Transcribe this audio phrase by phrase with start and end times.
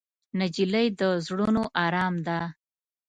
[0.39, 2.39] نجلۍ د زړونو ارام ده.